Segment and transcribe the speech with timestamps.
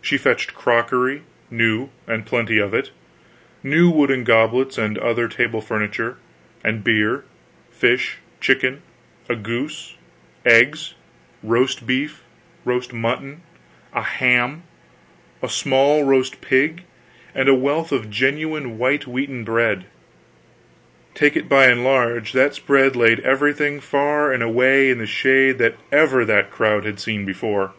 [0.00, 2.92] She fetched crockery new, and plenty of it;
[3.64, 6.16] new wooden goblets and other table furniture;
[6.62, 7.24] and beer,
[7.72, 8.82] fish, chicken,
[9.28, 9.96] a goose,
[10.46, 10.94] eggs,
[11.42, 12.22] roast beef,
[12.64, 13.42] roast mutton,
[13.92, 14.62] a ham,
[15.42, 16.84] a small roast pig,
[17.34, 19.86] and a wealth of genuine white wheaten bread.
[21.14, 25.58] Take it by and large, that spread laid everything far and away in the shade
[25.58, 27.74] that ever that crowd had seen before.